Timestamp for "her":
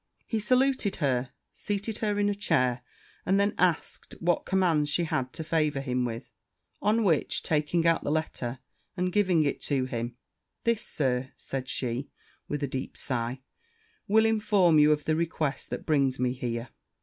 0.95-1.29, 1.99-2.17, 4.13-4.19